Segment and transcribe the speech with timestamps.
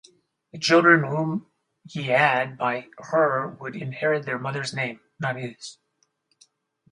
[0.51, 1.45] The children whom
[1.87, 5.77] he had by her would inherit their mother's name, not his.